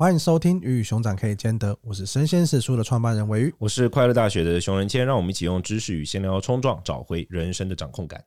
[0.00, 8.24] 欢迎收听《鱼与熊掌可以兼得》，我是生鲜食书的创办人韦玉，我是快乐大学的熊仁谦，让我们一起用知识与闲聊冲撞，找回人生的掌控感。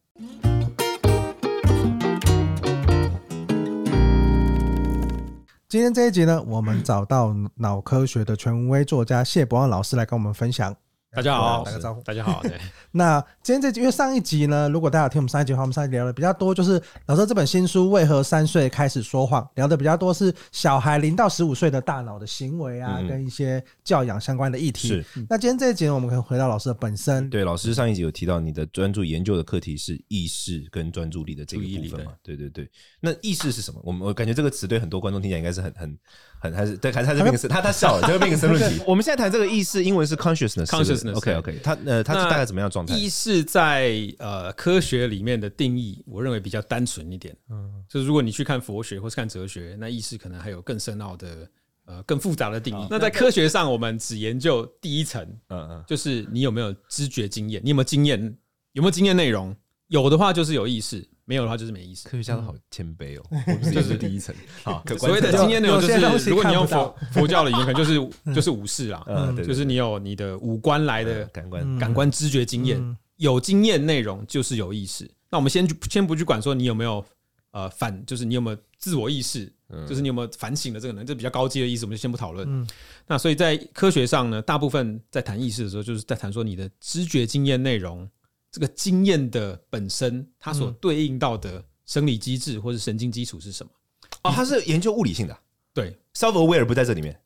[5.67, 10.75] 今天这一集呢，我们找到脑科学的权威作家谢伯望老师来跟我们分享。
[11.15, 12.01] 大家好，打个招呼。
[12.01, 12.59] 大家好，对。
[12.89, 24.87] 那今天这集，因为上一集呢，如果大家有听我们上一集的话，我们上一集聊的比较多，就是老师这本新书《为何三岁开始说谎》，聊的比较多是小孩零到十五岁的大脑的行为啊，嗯、跟一些教养相关的议题。
[24.87, 25.05] 是。
[25.29, 27.29] 那今天这一集呢，我们可以回到老师的本身。
[27.29, 32.13] 对，老师上一集有提到你的专注研究的课题是意识跟专注力的这个部分嘛？
[32.23, 32.67] 对对对。
[32.99, 33.79] 那意识是什么？
[33.83, 35.95] 我们我感觉这个词对很多观众听起来应该是很很。
[36.43, 38.81] 很还是对，还是还是那个他他笑了，就变个申论题。
[38.85, 41.15] 我们现在谈这个意识，英文是 consciousness，consciousness。
[41.15, 42.93] OK OK，它呃，它是大概怎么样状态？
[42.93, 47.33] 意识在呃科学里面的定义，我认为比较单纯一点。
[47.49, 51.49] 嗯，就是如果你去看佛学或是看哲学，那意识可能还有更深奥的
[51.85, 52.87] 呃更复杂的定义。
[52.89, 58.19] 那在科学上，我们只研究第一层，嗯嗯，就是你有没有知觉经验，你有没有经验，
[58.73, 59.55] 有没有经验内容？
[59.87, 61.07] 有的话就是有意识。
[61.25, 62.09] 没有的话就是没意思。
[62.09, 63.23] 科学家都好谦卑哦，
[63.73, 64.35] 这是第一层。
[64.63, 69.05] 好，所谓的经验内容就是，如果你用佛 佛教的语言，可能就是就是武士啦，
[69.37, 75.09] 就是你有你的五官来的感官感官知觉经验，有经验内容就是有意识。
[75.29, 77.03] 那我们先先不去管说你有没有
[77.51, 79.49] 呃反，就是你有没有自我意识，
[79.87, 82.67] 就是你有没有反省的这个能力，这比较高阶的意思，我们就先不讨论。
[83.07, 88.09] 那所以在科学上呢，大部分在谈意识的时候，就是在谈说你的知觉经验内容。
[88.53, 93.71] 这个经验的本身，它所对应到的生理机制或是神经基础是什么？
[94.21, 95.35] 哦，它是研究物理性的。
[95.73, 97.19] 对，self-aware 不在这里面。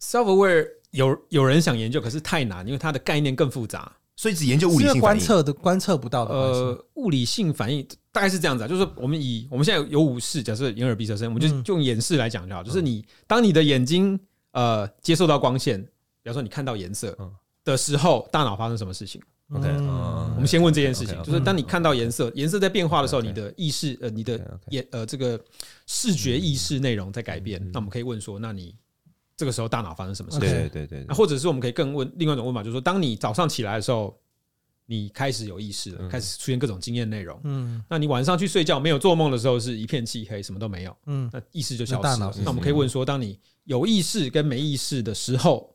[0.00, 4.98] self-aware 有有人想研究，可是太难，因为它的概念更复杂，所以只研究物理性。
[4.98, 6.34] 观测的观测不到的。
[6.34, 12.62] 呃，物理性反应大概是这样子啊，就是我们以我们现在有五识，假设眼耳鼻舌身，我们就就用眼识来讲就好。
[12.62, 14.18] 就是你当你的眼睛
[14.52, 15.78] 呃接受到光线，
[16.22, 17.14] 比方说你看到颜色
[17.62, 19.20] 的时候，大脑发生什么事情
[19.54, 19.68] ？OK，
[20.34, 25.38] 我们先问这件事情，就是当你看到颜色，颜色在变化的时候，你的意识呃，你的眼呃这个
[25.86, 27.60] 视觉意识内容在改变。
[27.72, 28.74] 那我们可以问说，那你
[29.36, 30.48] 这个时候大脑发生什么事情？
[30.48, 31.04] 对对对。
[31.06, 34.18] 那或者是我们可以更问另外一种问法，就是说，当你早上起来的时候，
[34.86, 37.38] 你开始有意识了，开始出现各种经验内容。
[37.44, 37.82] 嗯。
[37.88, 40.96] 那你晚上去睡觉没有做梦的时候，是一片漆黑，什么都没有。
[41.06, 41.28] 嗯。
[41.32, 42.32] 那意识就消失了。
[42.38, 45.71] 那我们可以问说，当你有意识跟没意识的时候。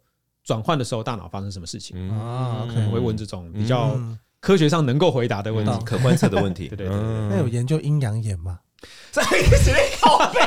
[0.47, 2.65] 转换的时候，大脑发生什么事情啊？
[2.69, 3.99] 可能会问这种比较
[4.39, 6.69] 科学上能够回答的问题，可观测的问题。
[6.73, 6.97] 对对对，
[7.29, 8.57] 那有研究阴阳眼吗？
[9.11, 10.39] 在随便靠背，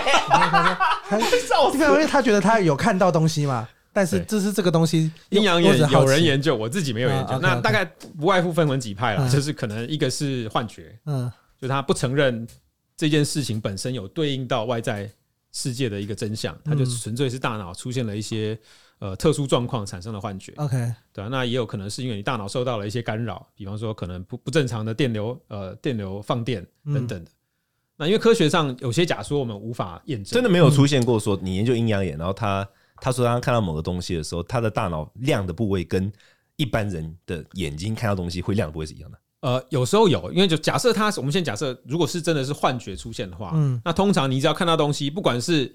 [1.77, 3.69] 因为他觉得他有看到东西嘛。
[3.93, 7.39] 但是这是这个东西，阴阳眼有人研究，我自己没有研究。
[7.39, 12.49] 那大概不外乎分为几派了，就是可能一个是幻觉，嗯，就他不承认
[12.97, 15.11] 这件事情本身有对应到外在
[15.53, 18.59] 世界的一个真相，他就纯粹是大脑出现了一些。
[19.01, 20.77] 呃，特殊状况产生的幻觉，OK，
[21.11, 27.31] 对啊，那也有可能是因为你大脑受到了一些干扰，比方说可能不不正常的电流，呃，电流放电等等的。
[27.97, 36.13] 那因为科学上有些假说我们无法验证，真的没有出现过说你研究阴阳眼，然后他他说他看到某个东西的时候，他的大脑亮的部位跟
[36.57, 39.19] 一般人的眼睛看到东西会亮的部位是一样的。
[39.41, 45.75] 呃，有时候有，因为就假设他，我们先假设如果是真的是幻觉出现的话，嗯，那通常你只要看到东西，不管是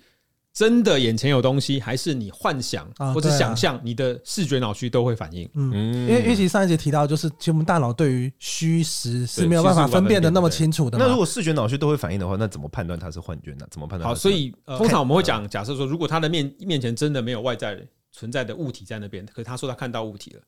[0.55, 5.47] 真的眼前有东西，还是你幻想或者想象，你的视觉脑区都会反应。
[5.53, 10.97] 嗯，因为尤其上一节提到，就是其实我们大脑对于虚实是没有办法分辨的那么清楚的。
[10.97, 13.67] 那如果视觉脑区都会反应的话，那怎么判断它是幻觉呢？
[13.69, 14.07] 怎么判断？
[14.07, 20.41] 好，所以通常我们会讲，假设说，如果他的面面前真的没有外在存在的物体在那边，可是他说他看到物体了，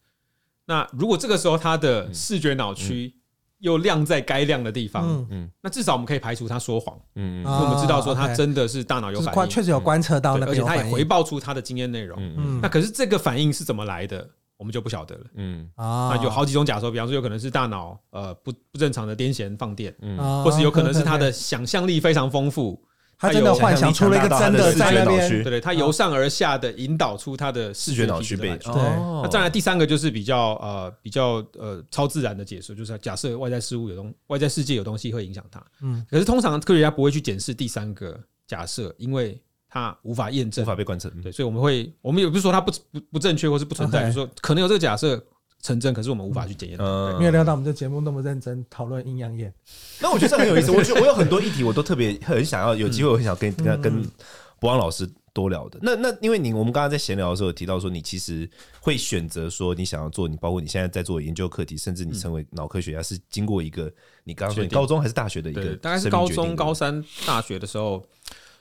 [0.68, 3.14] 那如果这个时候他的视觉脑区。
[3.60, 22.80] 又亮在该亮的地方，嗯，那至少我们可以排除他说谎，嗯，因为我们知道说他真的是大脑有反应，确实有观测到那个，而且他也回报出他的经验内容，嗯，那可是这个反应是怎么来的，我们就不晓得了，嗯，啊，那有好几种假说，比方说有可能是大脑呃不不正常的癫痫放电，嗯，或是有可能是他的想象力非常丰富。
[23.20, 28.50] 他真的幻想出了一个真的在那边，对对，他由上而下的引导出他的视觉脑区被。
[28.58, 35.60] 对，那再来第三个就是比较呃比较呃超自然的解释，就是假设外在事物有东外在世界有东西会影响他。
[35.82, 41.10] 嗯，可是通常科学家不会去检视第三个假设，因为他无法验证，无法被观测。
[41.24, 45.20] 对，所以我们会我们也不是说他不不不正确或是不存在，就是说可能有这个假设。
[45.62, 46.78] 成真，可是我们无法去检验。
[47.20, 49.54] 没有料到我们这节目那么认真讨论阴阳眼。
[50.00, 50.72] 那我觉得这很有意思。
[50.72, 54.12] 我觉得我有很多议题，我都特别很想要有机会，我很想跟跟跟
[54.60, 55.80] 伯让老师多聊的。
[55.82, 58.50] 那那因为你我们刚刚在闲聊的时候有提到说，你其实
[58.80, 63.92] 会选择说你想要做，你包括你现在在做研究课题，甚至你成为脑科学家，是经过一个
[64.24, 68.04] 你刚刚说你高中还是大学的一个，大概是高中高三大学的时候。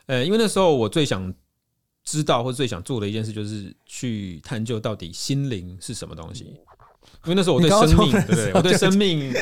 [0.07, 1.35] 呃，因为那时候我最想
[2.05, 6.55] 知道或者最想做的一件事，就是去探究到底心灵是什么东西。
[7.25, 8.53] 因为那时候我对生命，对不对？
[8.55, 9.33] 我对 生命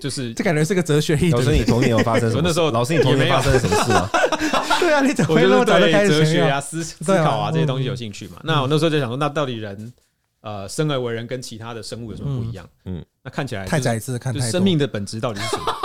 [0.00, 1.30] 就是这感觉是个哲学议题。
[1.30, 2.42] 老师，你童年有发生什么？
[2.42, 4.08] 那时候老师，你童年发生了什么事吗？
[4.80, 8.40] 对啊，你怎么会那么早就开始哲学啊、思思考啊这些东西有兴趣嘛？
[8.42, 9.92] 那我那时候就想说，那到底人
[10.40, 12.66] 呃生而为人跟其他的生物有什么不一样？
[12.86, 15.76] 嗯，那看起来太宰治看太生命的本质到底是什么？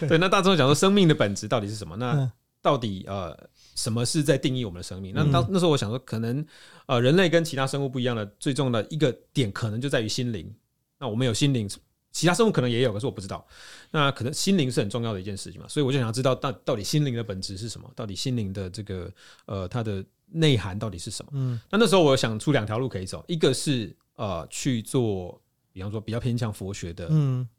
[0.08, 1.96] 对，那大众讲说生命的本质到底是什么？
[1.96, 2.28] 那
[2.66, 3.48] 到底呃？
[3.76, 5.12] 什么是在定义我们的生命？
[5.14, 6.42] 那当那时候我想说，可能
[6.86, 10.50] 呃，人类跟其他生物不一样的最重要的一个点，可能就在于心灵。
[10.98, 11.68] 那我们有心灵，
[12.10, 13.46] 其他生物可能也有，可是我不知道。
[13.90, 17.86] 那可能心灵是很重要的一件事情嘛，所以我就想要知道，到到底心灵的本质是什么？
[17.94, 19.12] 到底心灵的这个
[19.44, 21.32] 呃，它的内涵到底是什么？
[21.34, 25.38] 嗯，那那时候我想出两条路可以走，一个是呃去做。
[25.72, 27.10] 比方说，比较偏向佛学的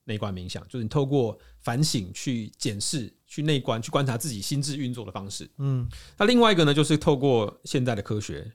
[0.03, 5.47] 内观冥想，就是你透过反省去检视、去内观、去观察自己心智运作的方式。
[5.57, 5.87] 嗯，
[6.17, 8.49] 那另外一个呢，就是透过现代的科学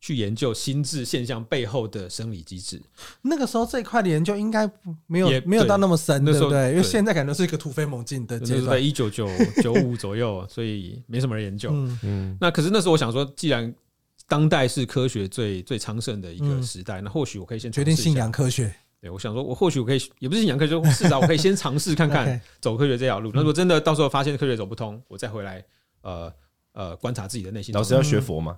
[0.00, 2.82] 去研究心智现象背后的生理机制。
[3.22, 4.70] 那个时候这一块的研究应该
[5.06, 6.70] 没有没有到那么深，对不对？
[6.70, 9.28] 因为现在感觉是一个突飞猛进的阶段，在一九九
[9.62, 11.70] 九五左右， 所以没什么人研究。
[12.02, 13.74] 嗯，那可是那时候我想说，既然
[14.28, 18.74] 当代是科学最最昌盛的一个时代，那或许我可以先决定信仰科学。
[19.02, 23.32] 对，我想说，我或许我可以，也不是信仰科学，至少我可以先尝试看看 走科学这条路。
[23.34, 25.64] 那如果真的到时候发现科学走不通，我再回来，
[26.02, 26.32] 呃
[26.70, 27.74] 呃，观察自己的内心。
[27.74, 28.56] 老师要学佛吗？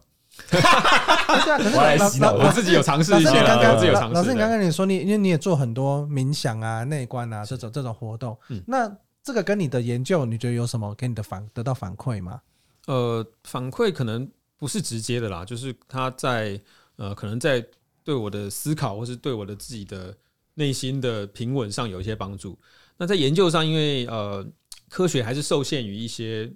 [0.53, 3.33] 我来洗脑，我自己有尝试一下。
[3.47, 4.15] 刚刚自己有尝试。
[4.15, 8.37] 老师，你刚刚你说你，因为你也做很多冥想啊、内观啊这种这种活动，
[8.67, 12.43] 那这个跟你的研究，你觉得有什么给你的反得到反馈吗？
[12.87, 16.61] 呃，反馈可能不是直接的啦，就是他在
[16.97, 17.65] 呃，可能在
[18.05, 20.15] 对我的思考，或是对我的自己的。
[20.55, 22.59] 内心的平稳上有一些帮助。
[22.97, 24.47] 那在研究上，因为呃，
[24.89, 26.51] 科学还是受限于一些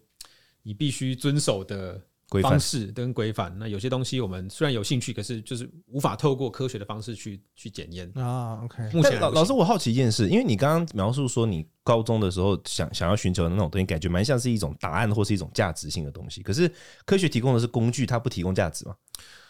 [0.62, 2.00] 你必须遵守的
[2.42, 3.52] 方式跟规范。
[3.58, 8.60] 那有些东西我们虽然有兴趣，可是就是无法透过科学的方式去去检验啊。
[8.62, 16.42] OK，目前老老师，我好奇一件事，因为你刚刚描述说你高中的时候想想要寻求的那种东西，感觉蛮像是一种答案或是一种价值性的东西。
[16.42, 16.70] 可是
[17.04, 18.94] 科学提供的是工具，它不提供价值吗？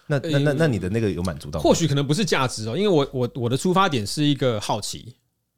[0.08, 1.60] 那那那那你的那个有满足到？
[1.60, 5.14] 或许可能不是价值哦，因为我我我的出发点是一个好奇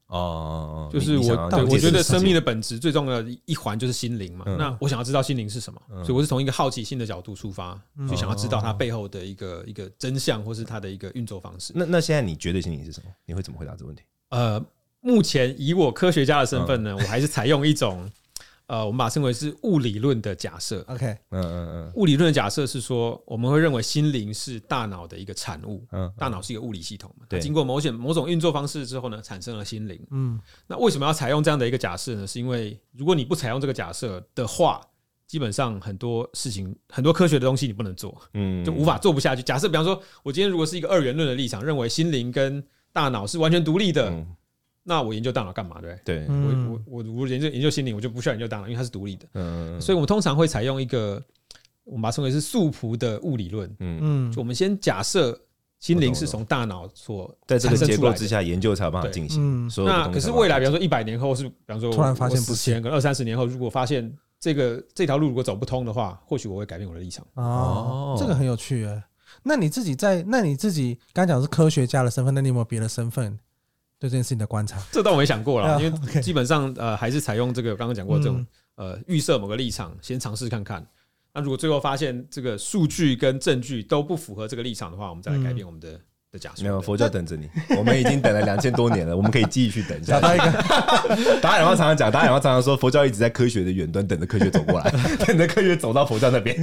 [0.08, 4.44] 哦，就是我对我觉得生命的本质最重要的一环就是心灵嘛。
[4.58, 11.73] 那我想要知道心灵是什么，所以我是从一个好奇心的角度出发，就想要知道它背后的一个一个真相，或是它的一个运作方式。
[11.76, 13.11] 那那现在你觉得心灵是什么？
[13.25, 14.03] 你会怎么回答这个问题？
[14.31, 14.61] 呃，
[15.00, 18.11] 目前以我科学家的身份呢，我还是采用一种。
[18.70, 20.84] 呃，我们把它称为是物理论的假设。
[20.87, 25.84] OK，嗯嗯嗯，物理论的假设是说，我们会认为心灵是大脑的一个产物。
[25.90, 30.00] 嗯，大脑是一个物理系统嘛，对，经过某些某种运作方式之后呢，产生了心灵。
[30.12, 32.25] 嗯，那为什么要采用这样的一个假设呢？
[32.25, 34.81] 是因为如果你不采用这个假设的话，
[35.26, 39.43] 基本上很多事情、很多科学的东西你不能做，嗯，就无法做不下去。
[39.43, 44.25] 假设比方说，我今天如果是一个二元论的立场，认为心灵跟大脑是完全独立的。
[44.82, 45.81] 那我研究大脑干嘛？
[45.81, 46.27] 对不对？
[46.27, 49.27] 对，我我我我研究研究心灵，我就不需要研究大脑，因为它是独立的。
[49.35, 51.23] 嗯，所以我们通常会采用一个，
[51.85, 53.69] 我们把它称为是素朴的物理论。
[53.81, 55.38] 嗯嗯，就我们先假设
[55.79, 59.67] 心灵是从大脑所在这个结构之下研究才有办法进行。
[59.67, 67.27] 嗯那可是未来，比方说一百年后，是比方说突然发现不行，可能二三十年后，如果发现这个这条路如果走不通的话，或许我会改变我的立场。
[67.35, 69.03] 哦，这个很有趣诶。
[69.43, 73.39] 那你自己在，那你自己刚讲是科学家的身份，那你有没有别的身份？
[74.00, 78.44] 对这件事情的观察，这倒没想过了，因为基本上呃还是采用这个刚刚讲过这种
[78.76, 80.82] 呃预设某个立场，先尝试看看。
[81.34, 86.00] 那如果最后发现这个数据跟证据都不符合这个立场的话，我们再来改变我们的
[86.32, 86.62] 的假设。
[86.62, 90.14] 没有佛教等着你， 我们已经等了两千多年了，我们可以继续等一下。
[90.14, 94.90] 找到一个，达尔文常常讲，达尔文常常说，佛教一直在科学的远端等着科学走过来，
[95.26, 96.56] 等着科学走到佛教那边。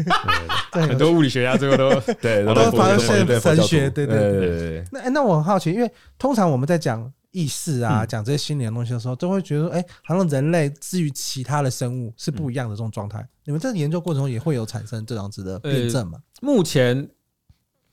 [0.72, 4.84] 很多物理学家最后都对都发现神学，对对对。
[4.92, 7.14] 那那我很好奇，因为通常我们在讲。
[7.32, 13.28] 意识啊，讲这些心灵的东西的时候，都会觉得，哎，好像人类至于其他的生物是不一样的这种状态。
[13.44, 16.20] 你们在研究过程中也会有产生这样子的辩证吗？
[16.42, 17.10] 目前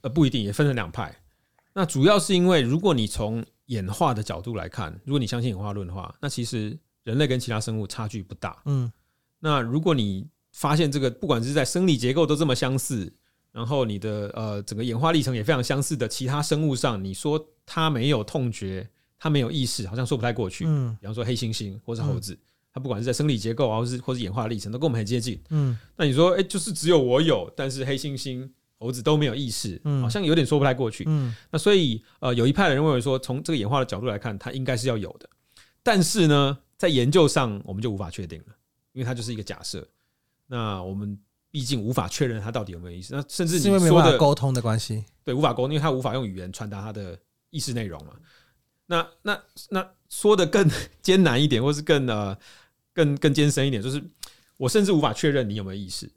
[0.01, 1.15] 呃不一定，也分成两派。
[1.73, 8.63] 那主要是因为，如果你从演化的角度来看，如果你相信演化论的话，那其实人类跟其他生物差距不大。
[8.67, 8.91] 嗯，
[9.41, 13.13] 那如果你发现这个，不管是在生理结构都这么相似，
[13.51, 18.89] 然后你的呃整个演化历程也非常相似的其他生物上，你说它没有痛觉？
[19.25, 20.67] 它没有意识，好像说不太过去。
[20.69, 22.39] 嗯，比方说黑猩猩或是猴子，
[22.71, 25.41] 它不管是在生理结构啊，或是或是演化历程，都跟我们很接近。
[25.49, 28.47] 嗯，那你说，哎，就是只有我有，但是黑猩猩、
[28.79, 31.05] 猴子都没有意识，好像有点说不太过去。
[31.07, 35.27] 嗯，那所以呃，有一派的人认为说，从这个演化的角度来看，它应该是要有的，
[35.83, 38.55] 但是呢，在研究上我们就无法确定了，
[38.93, 39.89] 因为它就是一个假设。
[40.49, 41.19] 那我们
[41.51, 43.15] 毕竟无法确认他到底有没有意识。
[43.15, 48.13] 那甚至你说的沟通的关系，对，无法沟通，因为他无法用语言传达他的意识内容嘛。
[48.87, 50.69] 那那那说的更
[51.03, 52.37] 艰难一点，或是更呃
[52.93, 54.03] 更更艰深一点，就是
[54.57, 56.11] 我甚至无法确认你有没有意识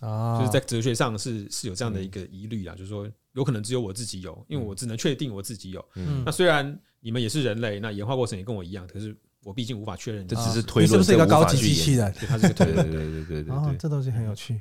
[0.00, 5.84] 啊，就是在哲学上是是有这样的一个疑虑啊，就是说有可能只有我自己有，因为我只能确定我自己有。
[6.24, 12.12] 那虽然你们也是人类，那演化过程也跟我一样，可是我毕竟无法确认，这只是推论，是不是一个高级机器人？
[12.28, 14.60] 它是个推论，对对对对对对，这东西很有趣。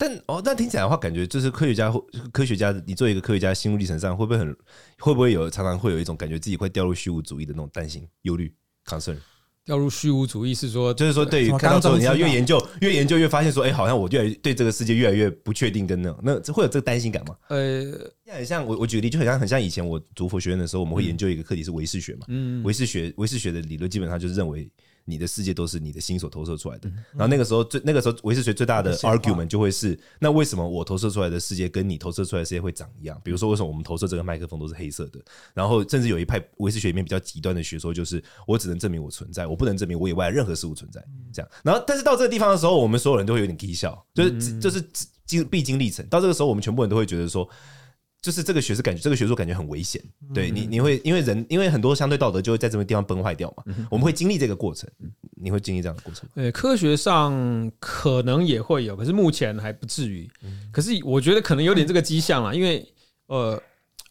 [0.00, 1.92] 但哦，但听起来的话，感觉就是科学家，
[2.32, 4.56] 科学家，你作为一个科学家，心路历程上会不会很，
[4.98, 8.50] 会不会有常常会有一种感觉自己会掉入虚无主义的那种担心、忧虑、
[8.86, 9.18] concern？
[9.62, 17.36] 掉入虚无主义是说，就是说，对于看到说你要越研究，越研究越发现说，哎，好像我越来越对这个世界越来越不确定，跟那种，那会有这个担心感吗？
[17.48, 24.66] 呃，很像我我举个例，就很像很像以前我读佛学院的时候，我们会研究一个课题是唯识学嘛，嗯，唯识学唯识学的理论基本上就是认为。
[25.10, 33.20] 你的世界都是你的心所投射出来的，然后那个时候最那个时候唯识学最大的 argument 就会是，那为什么我投射出来的世界跟你投射出来的世界会长一样？
[33.24, 35.20] 比如说为什么我们投射这个麦克风都是黑色的？
[35.52, 41.04] 然后甚至有一派唯识学里面比较极端的学说，就是我只能证明我存在，我不能证明我以外任何事物存在。
[41.32, 44.80] 这样，然后但是到这个地方的时候，我们所有人都会有点低笑，就是就是
[45.26, 46.06] 经必经历程。
[46.06, 47.48] 到这个时候，我们全部人都会觉得说。
[48.22, 50.02] 就是这个学是感觉，这个学术感觉很危险。
[50.34, 53.64] 对你，你会因为人，因为很多相对道德就会在这个地方崩坏掉嘛。
[53.90, 54.88] 我们会经历这个过程，
[55.36, 56.28] 你会经历这样的过程。
[56.34, 60.30] 对，科学上可能也会有，可是目前还不至于。
[60.70, 62.86] 可是我觉得可能有点这个迹象啦，因为
[63.26, 63.60] 呃，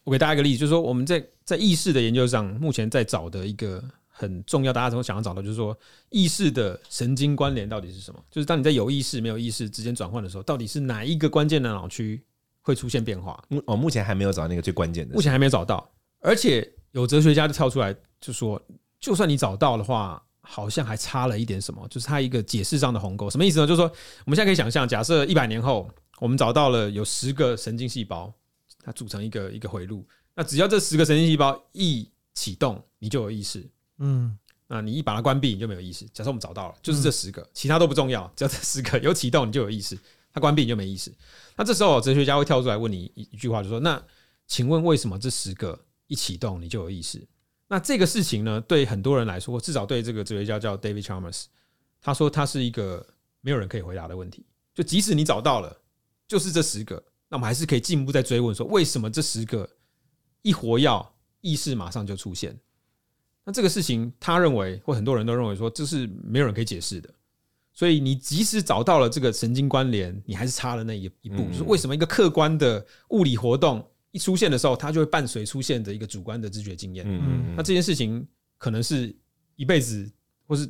[0.03, 5.77] 我给大家一个例子，就是说我们在在意识的研究上，目前在找的一个很重要，大家都想要找到，就是说
[6.09, 8.19] 意识的神经关联到底是什么？
[8.31, 12.19] 就是当你在有意识没有意识之间转换的时候，到底是哪一个关键的脑区？
[12.61, 13.41] 会出现变化。
[13.65, 15.15] 哦，目前还没有找到那个最关键的。
[15.15, 15.89] 目前还没有找到，
[16.19, 18.61] 而且有哲学家就跳出来就说，
[18.99, 23.29] 就算你找到的话，好像还差了一点什么，就是它一个解释上的鸿沟。
[23.29, 23.67] 什么意思呢？
[23.67, 23.85] 就是说，
[24.25, 25.89] 我们现在可以想象，假设一百年后，
[26.19, 28.33] 我们找到了有十个神经细胞，
[28.83, 30.05] 它组成一个一个回路。
[30.35, 33.63] 那只要这十个神经细胞一启动，你就有意识。
[33.99, 34.37] 嗯，
[34.67, 36.05] 那你一把它关闭，你就没有意识。
[36.13, 39.97] 假设我们找到了，就是这十个，其他都不重要，只要这十个有启动，你就有意识。
[40.39, 41.13] 关闭就没意思。
[41.55, 44.01] 那这时候哲学家会跳出来问你一一句话，就说：“那
[44.48, 47.27] 请问为什么这十个一启动你就有意识？”
[47.67, 51.46] 那这个事情呢，对很多人来说，至少对这个哲学家叫 David Chalmers，
[52.01, 53.05] 他说他是一个
[53.41, 54.46] 没有人可以回答的问题。
[54.74, 55.77] 就即使你找到了，
[56.27, 56.96] 就是这十个，
[57.27, 59.69] 那我们还是可以进一步再追问说，为什么这十个
[60.41, 61.05] 一活跃
[61.41, 62.58] 意识马上就出现？
[63.43, 67.13] 那这个事情，他认为或很多人都认为说，这是没有人可以解释的。
[67.79, 71.48] 所以你即使找到了这个神经关联，你还是差了那一一步。
[71.50, 73.81] 就是为什么一个客观的物理活动
[74.12, 77.07] 一出现的时候，它就会伴随出现的一个主观的知觉经验？
[77.55, 79.15] 那这件事情可能是
[79.55, 80.12] 一辈子
[80.45, 80.69] 或是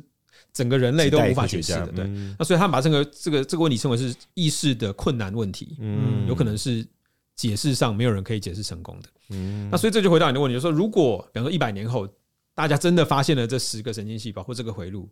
[0.52, 1.88] 整个人类都无法解释的。
[1.88, 2.04] 对，
[2.38, 5.76] 那所以他们把这个这个这个问题称为是意识的困难问题。
[5.80, 6.86] 嗯，有可能是
[7.34, 9.08] 解释上没有人可以解释成功的。
[9.30, 12.08] 嗯，那所以这就回答你的问题，就是说，如果比方说一百年后，
[12.54, 15.10] 大家真的发现了这十个神经细胞或这个回路。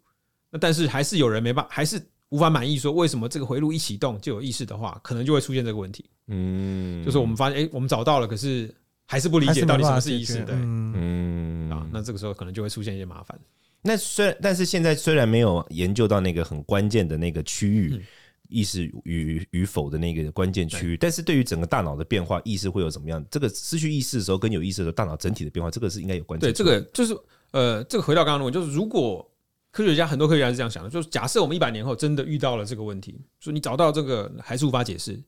[0.50, 2.00] 那但是还是有人没办法，还是
[2.30, 6.04] 无法满意，说为什么这个回路一启动就有意识的话，可能就会出现这个问题。
[6.28, 8.74] 嗯，就是我们发现，哎，我们找到了，可是
[9.06, 10.54] 还是不理解到底什么是意识对。
[10.54, 13.38] 嗯啊，那这个时候可能就会出现一些麻烦。
[13.82, 18.02] 那虽然，但是现在虽然没有研究到那个很关键的那个区域，
[18.48, 23.24] 意识与与否的那个关键区域，但是对于整个大脑的变化，意识会有怎么样？
[23.30, 26.46] 这个失去意识的时候跟有意识的时候，大脑整体的变化，这个是应该有关系。
[26.46, 27.16] 对，这个就是
[27.52, 29.30] 呃，这个回到刚刚的问题，就是如果。
[29.70, 35.22] 科学家很多科学家是这样想的，就是假设我们一百年后真的遇到了这个问题，说你找到这个还是无法解释，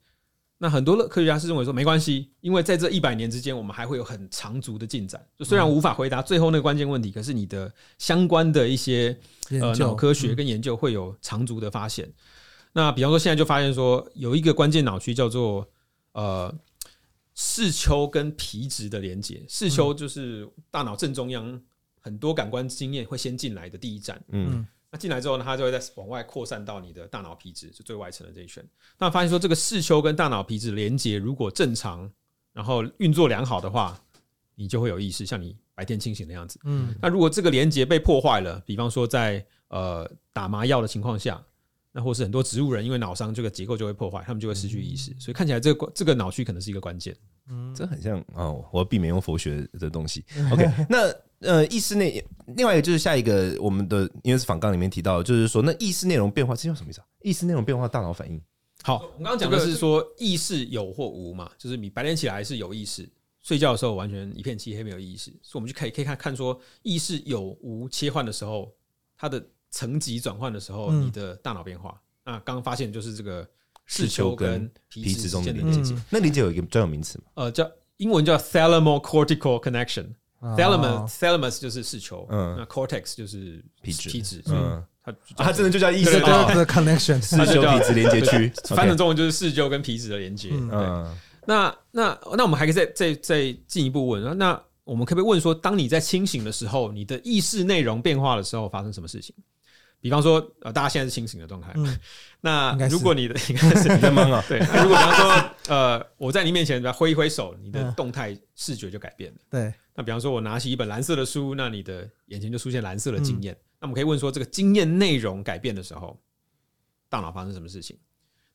[0.58, 5.24] 那很多的科学家是认为说没关系，因为在这一百年之间，我们还会有很长足的进展。
[5.36, 9.16] 就虽然无法回答最后那个关键问题，可是你的相关的一些
[9.50, 12.10] 呃脑科学跟研究会有长足的发现。
[12.72, 15.68] 那比方说现在就发现说有一个关键脑区叫做
[16.12, 16.52] 呃
[17.34, 21.60] 视丘跟皮质的连接，视丘就是大脑正中央。
[22.00, 28.66] 很多感官经验会先进来的第一站，嗯，那进来之后呢，它就会再往外扩散到你的大脑皮质，就最外层的这一圈。
[28.98, 32.10] 那发现说，这个视丘跟大脑皮质连接如果正常，
[32.52, 33.96] 然后运作良好的话，
[34.56, 36.58] 你就会有意识，像你白天清醒的样子。
[36.64, 41.40] 嗯，那如果这个连接被破坏了，比方说在呃打麻药的情况下，
[41.92, 45.14] 那或是很多植物人因为脑伤，这个结构就会破坏，他们就会失去意识。
[45.20, 47.16] 所以看起来这个这个脑区可能是一个关键。
[47.48, 50.24] 嗯，这很像哦，我要避免用佛学的东西。
[50.50, 51.14] OK，那。
[51.40, 52.22] 呃，意识内
[52.56, 57.06] 另外一个就是下一个我们的，因为是访纲里面提到，就是说那意识内容变化，这叫什么意思啊？
[57.22, 58.40] 意识内容变化，大脑反应。
[58.82, 63.08] 好，我刚刚讲的是说意识有或无嘛，就是你白天起来是有意识，
[63.42, 68.70] 睡觉的时候完全一片漆黑没有意识，所以我们就可以可以看看说意识有无切换的时候，
[69.16, 71.98] 它的层级转换的时候，你的大脑变化。
[72.24, 73.48] 那刚刚发现就是这个
[73.86, 75.94] 视丘跟皮质中间的连接。
[76.10, 77.24] 那理解有一个专有名词吗？
[77.34, 80.06] 呃，叫英文叫 thalamocortical connection。
[80.40, 90.48] Thalamus thalamus 就是视球，嗯，那 cortex 就是皮质皮质，嗯，它它真的就叫意识的 connection，视丘皮质连接区，翻成中文就是视丘跟皮质的连接。
[90.52, 91.16] 嗯，
[91.46, 99.34] 那那那我们还可以再再再进一步问，那我们可不可以问说，当你在清醒的时候，你的意识内容变化的时候，发生什么事情？
[100.00, 101.72] 比方说，呃，大家现在是清醒的状态。
[101.76, 101.98] 嗯、
[102.40, 104.42] 那如果你的应该是 你在忙啊？
[104.48, 104.58] 对。
[104.60, 109.38] 那如果比方说，呃，我在你面前挥一挥手，你的动态视觉就改变了。
[109.50, 109.72] 对。
[110.00, 113.52] 那比方说，我拿起一本蓝色的书，那你的眼前就出现蓝色的经验。
[113.52, 116.18] 嗯、那我们可以问说，这个经验内容改变的时候，
[117.10, 117.94] 大脑发生什么事情？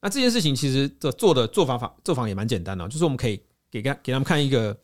[0.01, 4.75] 那这件事情其实这做的做法法做法也蛮简单的，就是我们可以给给给他们看一个，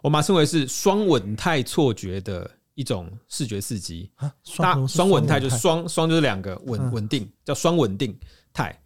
[0.00, 2.50] 我把它称为是双稳态错觉的。
[2.76, 8.14] 一种视觉刺激啊，双双稳态就是双双就是两个稳稳定，叫双稳定
[8.52, 8.78] 态。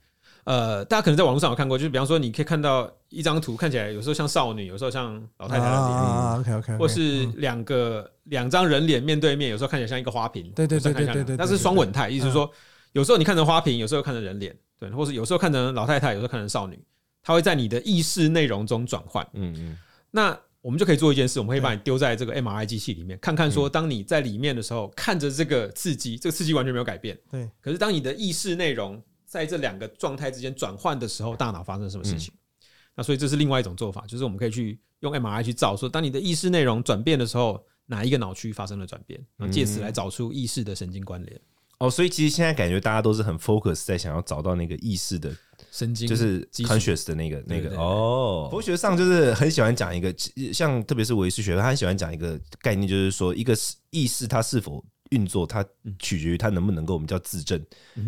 [0.44, 12.50] 呃，大家可能在网络上有看过，就是比方说，你可以看到一张图，看起来有时候像少女，有时候像老太太的脸啊，OK OK，或是两个两张人脸面对面，有时候看起来像一个花瓶，对对对对对对，那是双稳态，意思是说，
[12.92, 16.82] 有时候你看成花瓶，有时候看成人脸，对，或是有时候看成老太太，有时候看成少女，
[17.22, 19.78] 它会在你的意识内容中转换，嗯嗯，
[20.10, 20.38] 那。
[20.62, 27.18] 我们就可以做一件事，我们可以把你丢在这个 MRI 机器里面，看看说，当你在里面的时候，看着这个刺激，这个刺激完全没有改变。
[27.30, 27.48] 对。
[27.62, 32.30] 可是当你的意识内容在这两个状态之间转换的时候，大脑发生什么事情？
[32.96, 41.40] 那所以这是另外一种做法，就是我们可以去用 MRI 去照，说当你的意识内容转变的时候，哪一个脑区发生了转变，然后借此来找出意识的神经关联。
[41.78, 45.34] 哦，所以其实现在感觉大家都是很 focus 在想要找到那个意识的。
[45.70, 50.14] 神经就是 conscious 的那个那个哦，佛学上就是很喜欢讲一个，
[50.52, 53.56] 像特别是唯识学，他很喜欢讲一个概念，就是说一个
[53.90, 55.64] 意识它是否运作，它
[55.98, 57.58] 取决于它能不能够我们叫自证，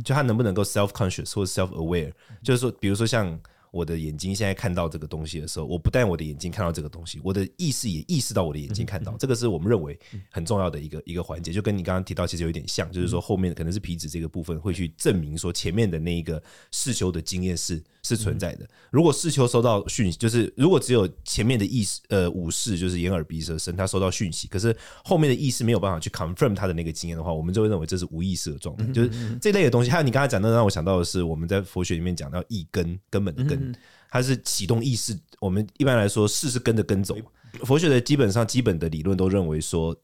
[0.04, 2.12] 就它能不能够 self conscious 或 self aware，
[2.42, 3.40] 就是说，比如说像。
[3.72, 9.98] 我的眼睛现在看到这个东西的时候，我不但我的眼睛看到这个东西，我的意识也意识到我的眼睛看到，这个是我们认为
[10.30, 18.68] 很重要的一个一个环节，就跟你刚刚提到其实有一点像，就是说后面可能是皮质这个部分会去证明说前面的那一个视丘的经验是是存在的。
[18.90, 29.90] 如果视丘收到讯息，就是如果只有前面的意识呃五识就是眼耳鼻舌身，他收到讯息，可是后面的意识没有办法去 confirm 他的那个经验的话，我们就会认为这是无意识的状态，就是这类的东西。
[29.90, 33.61] 还有你刚才讲的，让我想到的是我们在佛学里面讲到一根根本的根。
[34.10, 37.16] 它是启动意识，我们一般来说，事是跟着根走。
[37.64, 39.96] 佛学的基本上基本的理论都认为说，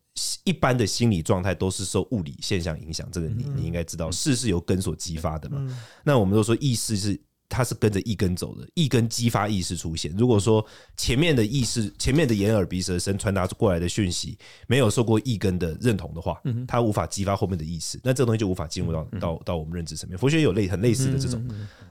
[0.45, 3.09] 一般的心理状态都是受物理现象影响。
[3.11, 5.65] 这个你你应该知道，事是由根所激发的嘛。
[6.05, 7.21] 那我们都说意识是。
[7.51, 10.15] 它是跟着一根走的，一根激发意识出现。
[10.19, 10.63] 如果说
[10.99, 20.19] 前面的意识、前面的眼耳鼻舌身传达过来的讯息没有受过一根的认同的话，它无法激发后面的意识，那这个东西就无法进入到到到我们认知层面。
[20.19, 21.43] 佛学有类很类似的这种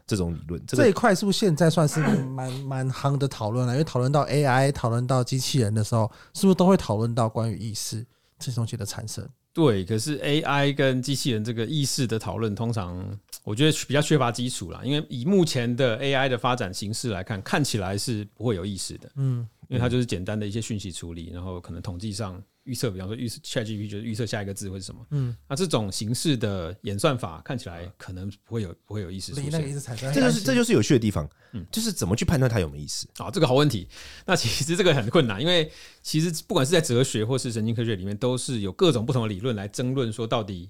[0.07, 0.59] 这种理论。
[0.65, 3.73] 这一块是不是现在算是蛮 蛮夯的讨论了？
[3.73, 8.03] 因为讨论到 AI、讨论到机器人的时候，是不是都会讨论到关于意识
[8.39, 9.27] 这些东西的产生？
[9.53, 13.03] 对，可是 AI 跟机器人这个意识的讨论，通常
[13.43, 14.81] 我觉得比较缺乏基础啦。
[14.83, 19.09] 因为以目前的 AI 的发展形式来看，看起来是不会有意识的。
[19.15, 22.41] 嗯，因为它就是简单的一些讯息处理，然后可能统计上。
[22.63, 24.99] 预测，比方说预测 ChatGPT 就是预测下一个字会是什么？
[25.11, 31.25] 嗯，那这种形式的演算法看起来可能不会有不会有意识出现，这就是这就是有趣的地方。
[31.53, 33.07] 嗯，就是怎么去判断它有没有意思？
[33.19, 33.87] 啊，这个好问题。
[34.27, 40.69] 那其实这个很困难，因为其实不管是在哲学或是神经科学里面，都是有各种不同的理论来争论说到底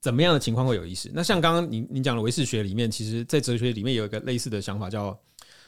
[0.00, 1.10] 怎么样的情况会有意思。
[1.12, 5.20] 那像刚刚你你讲的唯识学里面，其实在哲学里面有一个类似的想法，叫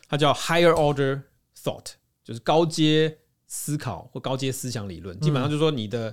[0.09, 1.21] 它叫 higher order
[1.63, 1.89] thought，
[2.27, 3.17] 就是高阶。
[3.49, 6.13] 思考或高阶思想理论，基本上就是说，你的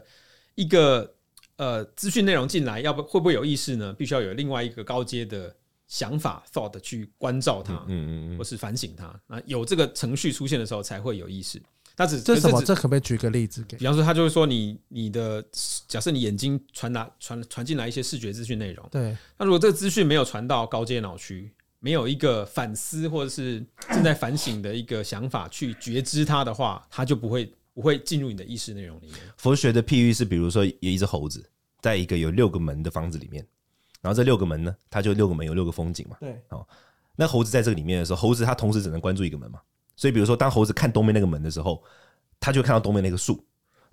[0.54, 1.16] 一个
[1.56, 3.92] 呃资讯内容进来，要不会不会有意识呢？
[3.92, 5.52] 必须要有另外一个高阶的
[5.88, 9.20] 想法 thought 去关照它，嗯嗯嗯，或是反省它。
[9.26, 11.60] 那有这个程序出现的时候，才会有意识。
[11.96, 12.62] 它只这什么？
[12.62, 13.78] 这可不可以举个例子给？
[13.78, 15.44] 比方说，他就会说，你你的
[15.88, 19.18] 假设，你眼睛传达传传进来一些视觉资讯内容，对。
[19.40, 21.52] 那如果这个资讯没有传到高阶脑区，
[21.84, 29.18] 没有一个反思或者是正在反省的一个想法去觉知它的话，它就不会不会进入你的意识内容里面。
[29.36, 31.46] 佛学的譬喻是，比如说有一只猴子
[31.82, 33.46] 在一个有六个门的房子里面，
[34.00, 36.16] 然后这六个门呢，它就六个门有六个风景嘛。
[36.22, 36.66] 对，哦，
[37.18, 39.60] 那猴子在这个里面的时候，猴子它同时只能关注一个门嘛。
[39.98, 41.84] 所以，比如说当猴子看东面那个门的时候，
[42.40, 43.44] 它就看到东面那个树。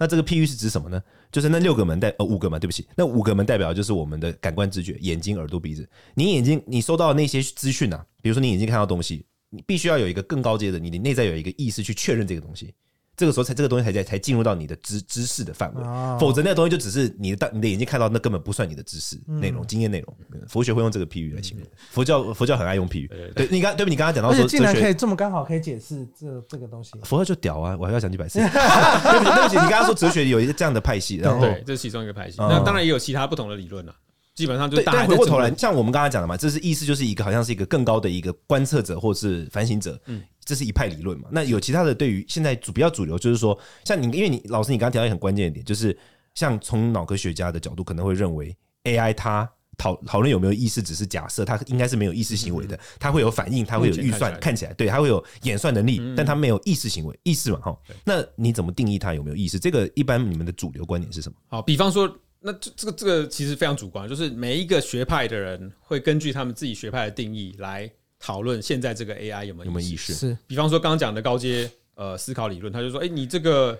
[0.00, 1.00] 那这个譬喻是指什么呢？
[1.30, 5.86] 就是那六个门代呃五个门，对不起，那五个门代表就是我们的感官知觉，眼睛、耳朵、鼻子。
[6.14, 12.72] 你眼睛你收到那些资讯啊，比如说你眼睛看到东西，你必须要有一个更高阶的，你的内在有一个意识去确认这个东西，
[13.20, 15.83] 这个时候才这个东西才在才进入到你的知知识的范围，
[16.18, 20.16] 否则那个东西就只是你的你的眼睛看到，那根本不算你的知识内容、经验内容。
[20.48, 23.11] 佛学会用这个譬喻来形容，佛教佛教很爱用譬喻。
[23.37, 23.90] 对你刚对不？
[23.90, 27.76] 你刚刚讲到说，竟然可以这么刚好可以解释这这个东西，佛教就屌啊！
[27.78, 28.38] 我还要讲几百次。
[28.40, 32.37] 对不起对不起，你刚刚说哲学有一个这样的派系，然后对，这是其中一个派系。
[32.38, 33.94] 那当然也有其他不同的理论了。
[34.33, 34.92] 基本上就大。
[34.94, 41.29] 但回过头来，像我们刚刚讲的嘛，这是意思就是一个好像是一个更高的一个观测者或是反省者，嗯，这是一派理论嘛。
[41.31, 45.96] 那有其他的对于现在主比较主流，就是说，像你，因为你老师你刚刚提到一个很关键的点，就是
[46.35, 57.79] 像从脑科学家的角度，可能会认为 AI 它讨讨论有没有意识，只是假设它应该是没有意识行为的，它会有反应，它会有预算，看起来对，它会有演算能力，但它没有意识行为，意识嘛哈。
[58.05, 59.59] 那你怎么定义它有没有意识？
[59.59, 61.37] 这个一般你们的主流观点是什么？
[61.48, 62.12] 好，比方说。
[62.42, 67.87] 那这这个这个其实非常主观，就是每一个学派的人会根据他们自己学派的定义来
[68.20, 70.14] 讨论现在这个 AI 有没有意识。
[70.14, 73.76] 是，比方说刚刚讲的高阶呃思考理论，他就说，哎，你这个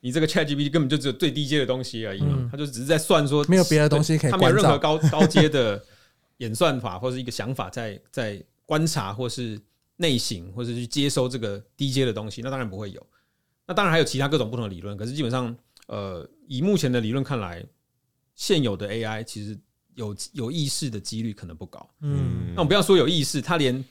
[0.00, 5.84] 你这个 ChatGPT 根本就只有最低阶的东西而已嘛，他就只是在算说没有别的东西可以，他没有任何高高阶的
[6.38, 9.60] 演算法或是一个想法在在观察或是
[9.96, 13.06] 内省或是去接收这个低阶的东西，那当然不会有。
[13.66, 15.54] 那当然还有其他各种不同的理论，可是基本上
[15.88, 17.64] 呃以目前的理论看来。
[18.36, 19.58] 现有的 AI 其实
[19.94, 21.88] 有有意识的几率可能不高。
[22.00, 23.84] 嗯，那我们不要说有意识，他连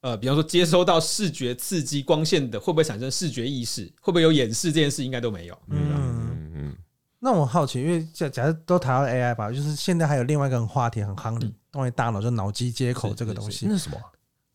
[0.00, 3.84] 呃，比方说接收到视觉刺激光线的，会不会产生视觉意识？
[4.00, 5.58] 会不会有演示这件事，应该都没有。
[5.68, 6.76] 嗯嗯。
[7.18, 13.66] 那我好奇，因为假假设都谈到 AI 吧，就是现在还有另外一个话题很夯的关于大脑，就脑机接口这个东西。
[13.66, 13.98] 那是什么？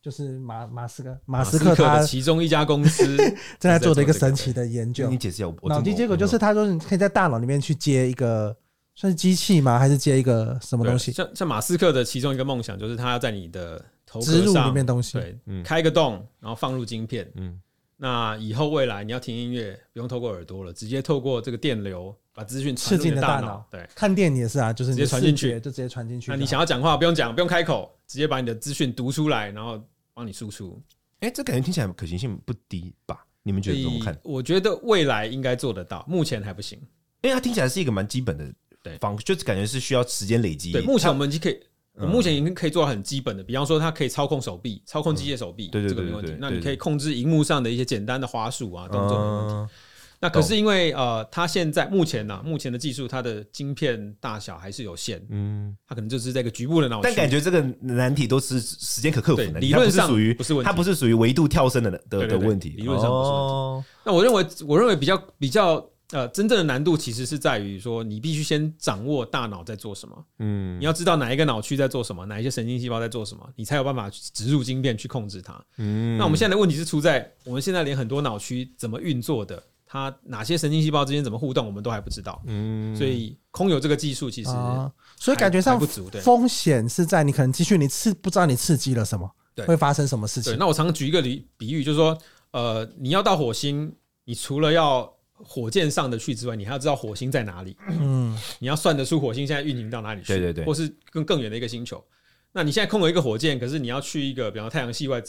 [0.02, 3.17] 就是马马斯克马斯克他其中一家公司
[3.60, 5.10] 正在做的一个神奇的研究。
[5.10, 8.56] 你解释一下，脑机接口就是他说你可以在大脑里面去接一个。
[8.95, 9.79] 算是机器吗？
[9.79, 11.12] 还是接一个什么东西？
[11.12, 17.29] 像像马斯克的其中一个梦想，就是他要在你的头壳上植入里面东西，对，开个洞，然后放入晶片。
[17.36, 17.60] 嗯，
[17.97, 23.65] 那以后未来你要听音乐，不用透过耳朵了，直接透过这个电流把资讯传进你的大脑。
[23.71, 26.29] 对，看电影也是啊，就是直接传进去，就直接传进去。
[26.29, 30.79] 那你想要讲话，不用讲，不用开口，直接把你的资讯读出来，然后帮你输出。
[31.21, 33.25] 哎，这感觉听起来可行性不低吧？
[33.41, 34.15] 你们觉得怎么看？
[34.23, 36.79] 我觉得未来应该做得到，目前还不行，
[37.21, 38.53] 因为它听起来是一个蛮基本的。
[38.84, 40.74] 对，仿就是感觉是需要时间累积。
[40.74, 41.58] 对，目前我们已经可以，
[41.93, 46.36] 我目前已经可以做到很基本的，比方说它可以操控手臂，操控机械手臂，对对对，这个没问题。
[46.38, 49.74] 那你可以控制荧幕上的一些简单的花束啊，动作没问题。
[50.19, 57.02] 那可是因为呃，它现在目前呢，目前的技术，它的晶片大小还是有限，嗯，它可能就是这个局部的脑。
[57.02, 63.88] 但感觉这个难题都是时间可克服的，理论上属于不是问题，它不是属于维度跳升的的的问题，理论上不是问题。
[64.06, 65.89] 那我认为，我认为比较比较。
[66.12, 70.26] 呃，真正的难度其实是在于说，你必须先掌握大脑在做什么。
[70.39, 75.60] 嗯，你要知道哪一个脑区在做什么，哪一些神经细胞在做什么，你才有办法植入晶片去控制它。
[75.78, 82.39] 嗯，那我们现在的问题是出在，我们现在连很多脑区怎么运作的，它哪些神经细胞之间怎么互动，我们都还不知道。
[82.46, 86.10] 嗯，所以空有这个技术，其实、啊、所以感觉上不足。
[86.12, 90.54] 对，风险是在你可能继续你刺不知道你刺激了什么，对，会发生什么事情。
[90.54, 92.16] 对那我常举一个例比喻，就是说，
[92.52, 95.12] 呃，你要到火星，你除了要
[95.43, 97.75] 火箭上得去之外，你还要知道火星在哪里。
[97.89, 102.03] 嗯，你要算得出火星现在运行到哪里去，对对对，或是更更远的一个星球。
[102.51, 105.21] 那你现在空有一个火箭，可是你要去一个，比方太阳系外、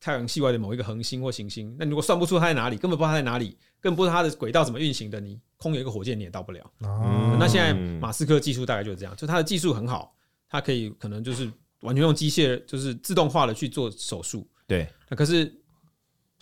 [0.00, 6.70] 太阳系外的某一个恒星或行星，那你如果算不出它在哪里，根本不知道它在哪里，更不知道它的轨道怎么运行的，你空有一个火箭你也到不了。
[6.80, 10.14] 哦，那现在马斯克技术大概就是这样，就他的技术很好，
[10.48, 14.48] 他可以可能就是完全用机械，就是自动化的去做手术。
[14.66, 15.61] 对，那可是。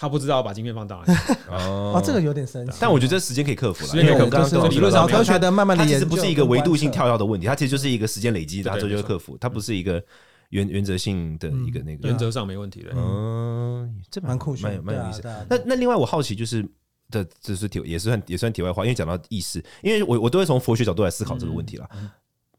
[0.00, 1.14] 他不知道把晶片放大来
[1.50, 2.78] 哦，这个有点神奇。
[2.80, 9.36] 但我觉得这时间可以克服了，因为我们刚刚理论上科学的慢慢的研究，它其实不是一个维度性跳跃的问题，它其实就是一个时间累积，它就会克服。
[9.38, 10.02] 它不是一个
[10.48, 12.92] 原原则性的一个那个，原则上没问题的。
[12.96, 15.20] 嗯，这蛮酷，蛮蛮有意思。
[15.50, 16.66] 那那另外我好奇就是
[17.10, 21.86] 这，这是题也是算也算题外话，因为讲到意识，因为我我都会从佛学角度来思考这个问题了。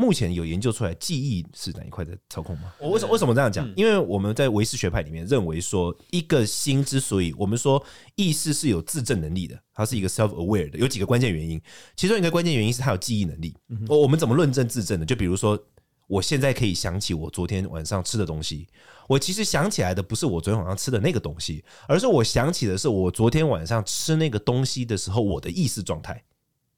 [0.01, 2.73] 目前有研究出来记忆是哪一块在操控吗？
[2.79, 3.71] 我为什么为什么这样讲？
[3.75, 7.81] 因为我们在唯识学派里面认为说，一个心之所以我们说
[8.15, 11.61] 意识是有自证能力的，它是一个 self-aware 的，有几个关键原因。
[11.95, 13.55] 其中一个关键原因是它有记忆能力。
[13.87, 15.05] 我我们怎么论证自证的？
[15.05, 15.63] 就比如说，
[16.07, 18.67] 我现在可以想起我昨天晚上吃的东西，
[19.07, 26.23] 我其实想起来的不是我昨天晚上吃的那个东西，而是我想起的是我昨天晚上吃那个东西的时候我的意识状态。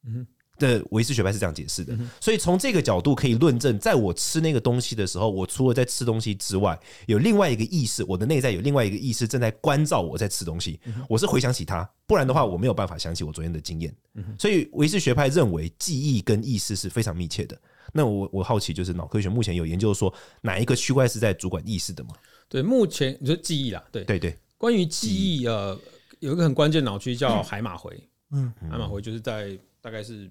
[0.06, 0.26] 嗯。
[0.58, 13.94] 的维斯学派是这样解释的，所以从这个角度可以论证，在我吃那个东西的时候，我除了在吃东西之外，有另外一个意识，我的内在有另外一个意识正在关照我在吃东西，我是回想起它，不然的话我没有办法想起我昨天的经验。
[14.38, 17.58] 所以维斯学派认为记忆跟意识是非常密切的。
[17.92, 22.10] 那我我好奇，就是脑科学目前有研究说哪一个区块是在主管意识的吗？
[22.48, 25.78] 对，目前你说记忆啦，对对对，关于记忆呃。
[26.20, 30.30] 有一个很关键脑区叫海马回，嗯，海马回就是在大概是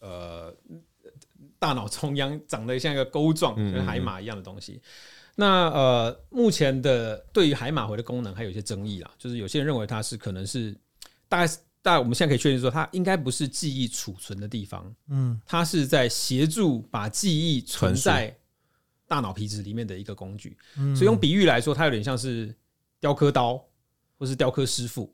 [0.00, 0.54] 呃
[1.58, 4.82] 大脑中央长得像一个钩状，跟海马一样的东西。
[5.36, 10.76] 那呃，目前的对于海马回的功能还有一些争议啦，就是有些人认为它是可能是
[11.28, 18.36] 大概，大概我们现在可以确定说，它应该不是记忆储存的地方，嗯，它是在协助把记忆存在
[19.06, 20.58] 大脑皮质里面的一个工具。
[20.94, 22.54] 所以用比喻来说，它有点像是
[22.98, 23.64] 雕刻刀，
[24.18, 25.10] 或是雕刻师傅。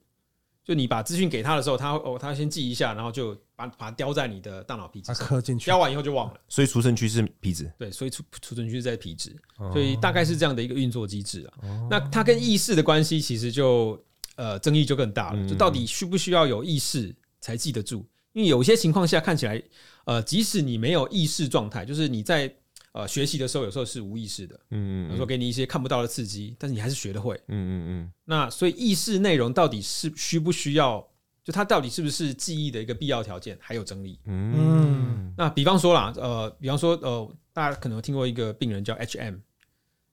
[0.66, 6.40] 就你把资讯给他的时候，他哦，他先记一下，然后就把把它雕在你的大脑皮质上，刻进去，雕完以后就忘了。
[6.48, 9.30] 所以储存区是皮质，对，所以储储存区是在皮质，
[9.72, 11.86] 所以大概是这样的一个运作机制啊。
[11.88, 13.96] 那它跟意识的关系，其实就
[14.34, 15.48] 呃争议就更大了。
[15.48, 18.04] 就到底需不需要有意识才记得住？
[18.32, 19.62] 因为有些情况下看起来，
[20.04, 22.52] 呃，即使你没有意识状态，就是你在。
[22.96, 28.12] 呃，学习的时候有时候是无意识的，嗯嗯，有时候给你一些看不到的刺激，但是你还是学得会，嗯嗯嗯。
[28.24, 31.06] 那所以意识内容到底是需不需要？
[31.44, 33.58] 就它到底是不是记忆的一个必要条件？
[33.60, 34.18] 还有整理。
[34.24, 35.34] 嗯。
[35.36, 39.40] 那比方说啦，呃，比方说，呃，大家可能听过一个病人叫 HM，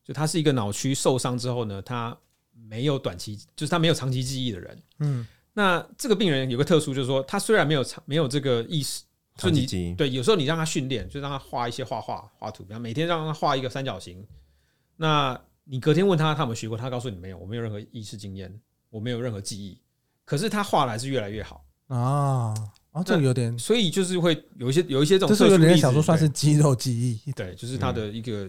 [0.03, 2.17] 就他是一个脑区受伤之后呢，他
[2.67, 4.83] 没有短期，就是他没有长期记忆的人。
[4.99, 5.25] 嗯。
[5.53, 9.03] 那这个病人有个特殊，就是说他虽然没有长没有这个意识。
[9.35, 14.23] 就你对，有时候你让他训练，就让他画一些画画、画图，比方每天让他画一个三角形。
[14.95, 16.77] 那你隔天问他，他有没有学过？
[16.77, 18.53] 他告诉你没有，我没有任何意识经验，
[18.91, 19.79] 我没有任何记忆。
[20.23, 22.53] 可是他画的还是越来越好啊
[22.91, 23.03] 啊！
[23.03, 28.47] 这个有点，所以就是会有一些有一些这种，这是有点想说算是肌肉记忆，对，就是他的一个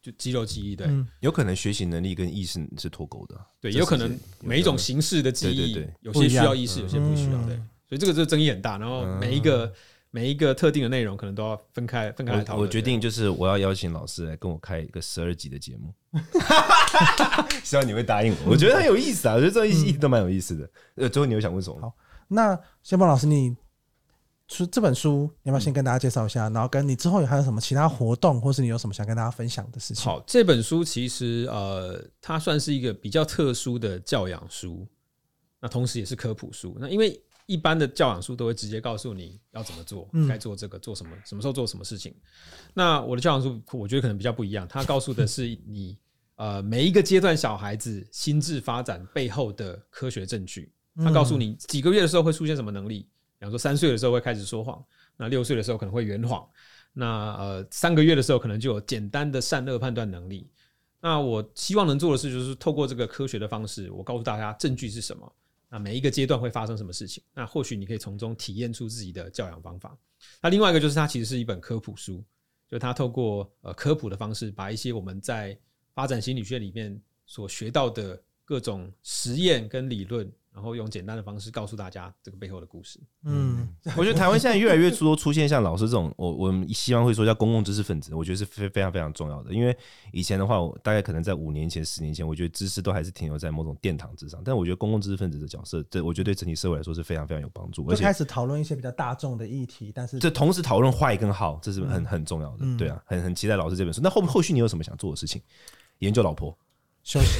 [0.00, 0.88] 就肌肉记忆，对，
[1.20, 9.70] 有可能学习能力跟意识是脱钩的，对，有可能每一种形式的记忆，有些需要意识，有些不需要，对，所以这个这个争议很大，然后每一个。
[10.16, 12.66] 每一个特定的内容可能都要分开分开来讨论。
[12.66, 15.92] 我决定就是我要邀请老师来跟我开一个十二集的节目，
[17.62, 18.52] 希望你会答应我。
[18.52, 20.70] 我觉得很有意思啊，我觉得这个一直都蛮有意思的。
[20.94, 21.78] 呃，最后你有想问什么？
[21.82, 21.94] 好，
[22.28, 23.54] 那先帮老师，你
[24.48, 26.48] 出这本书，你要不要先跟大家介绍一下？
[26.48, 30.02] 然后跟你之后有还有什么其他活动，或是你有什么想跟大家分享的事情？
[30.02, 34.88] 好，这本书其实呃，它算是一个比较特殊的教养书，
[35.60, 36.74] 那同时也是科普书。
[36.80, 42.14] 那因为一般的教养书都会直接告诉你要怎么做，该做这个，做什么，什么时候做什么事情。
[42.74, 44.66] 那我的教养书，我觉得可能比较不一样。
[44.68, 45.96] 它告诉的是你
[46.34, 50.72] 呃每一个阶段小孩子心智发展背后的科学证据。
[50.96, 53.00] 它告诉你几个月的时候会出现什么能力，
[53.38, 54.82] 比方说三岁的时候会开始说谎，
[55.16, 56.44] 那六岁的时候可能会圆谎，
[56.92, 60.50] 那呃三个月的时候可能就有简单的善恶判断能力。
[61.00, 65.32] 那我希望能做的事就是透过这个科学的方式，我告诉大家证据是什么。
[65.78, 67.22] 每一个阶段会发生什么事情？
[67.34, 69.96] 那或许你可以从中体验出自己的教养方法。
[70.40, 72.24] 那另外一个就是，它其实是一本科普书，
[72.68, 75.58] 就它透过呃科普的方式，把一些我们在
[75.94, 80.30] 发展心理学里面所学到的各种实验跟理论。
[80.56, 82.98] 然后用简单的方式告诉大家这个背后的故事。
[83.24, 89.52] 嗯，我觉得台湾现在越来越多出现像老师这种，我我们希望会说叫公共知识分子，我觉得是非非常非常重要的。
[89.52, 89.76] 因为
[90.12, 94.40] 以前的话，我大概可能在五年前、十年前，我觉得知识都还是停留在某种殿堂之上。
[94.42, 97.86] 但我觉得公共知识分子的角色，对我觉得对整体社会来说是非常非常有帮助。
[97.90, 102.64] 而且开始讨论一些比较大众的议题，但是这同时讨论坏跟好，这是很很重要的。
[102.78, 104.00] 对啊，很很期待老师这本书。
[104.02, 105.42] 那后后续你有什么想做的事情？
[105.98, 106.56] 研究老婆。
[107.06, 107.38] 休息，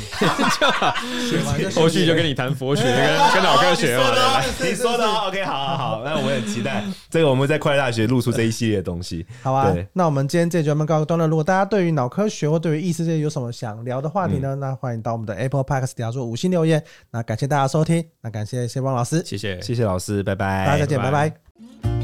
[1.28, 2.94] 学完就后续就跟你谈佛学跟
[3.34, 4.40] 跟脑科学嘛。
[4.62, 9.26] 你说的，OK， 好好好，那我们很期待这个，我们在快乐大学露出这一系列的东西。
[9.42, 11.26] 好啊，那我们今天这节目告一段落。
[11.26, 14.54] 如果大家对于脑科学或对于意识这些有什么想聊的话题呢？
[14.54, 16.80] 那欢迎到我们的 Apple Podcast 底下做五星留言。
[17.10, 21.95] 那感谢大家收听，那感谢谢光老师，谢谢，谢谢老师，拜拜，大家再见，拜拜。